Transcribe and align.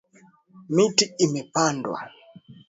Miti 0.75 1.05
imepandwa 1.25 1.99